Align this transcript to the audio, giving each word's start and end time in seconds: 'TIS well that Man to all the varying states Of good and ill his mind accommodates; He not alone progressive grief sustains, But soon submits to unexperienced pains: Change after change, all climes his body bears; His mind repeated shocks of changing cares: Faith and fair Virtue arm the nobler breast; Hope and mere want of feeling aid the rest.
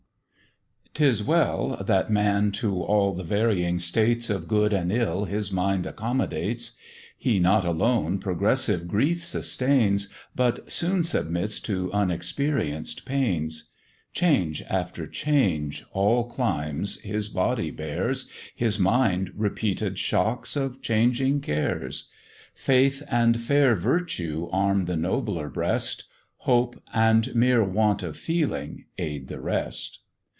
'TIS 0.93 1.23
well 1.23 1.81
that 1.87 2.11
Man 2.11 2.51
to 2.51 2.83
all 2.83 3.13
the 3.13 3.23
varying 3.23 3.79
states 3.79 4.29
Of 4.29 4.49
good 4.49 4.73
and 4.73 4.91
ill 4.91 5.23
his 5.23 5.49
mind 5.49 5.85
accommodates; 5.85 6.73
He 7.17 7.39
not 7.39 7.63
alone 7.63 8.19
progressive 8.19 8.89
grief 8.89 9.23
sustains, 9.23 10.09
But 10.35 10.69
soon 10.69 11.05
submits 11.05 11.61
to 11.61 11.91
unexperienced 11.93 13.05
pains: 13.05 13.69
Change 14.11 14.61
after 14.63 15.07
change, 15.07 15.85
all 15.93 16.25
climes 16.25 16.99
his 16.99 17.29
body 17.29 17.71
bears; 17.71 18.29
His 18.53 18.77
mind 18.77 19.31
repeated 19.33 19.97
shocks 19.97 20.57
of 20.57 20.81
changing 20.81 21.39
cares: 21.39 22.09
Faith 22.53 23.01
and 23.07 23.39
fair 23.39 23.75
Virtue 23.75 24.49
arm 24.51 24.83
the 24.85 24.97
nobler 24.97 25.47
breast; 25.49 26.03
Hope 26.39 26.83
and 26.93 27.33
mere 27.33 27.63
want 27.63 28.03
of 28.03 28.17
feeling 28.17 28.85
aid 28.97 29.29
the 29.29 29.39
rest. 29.39 29.99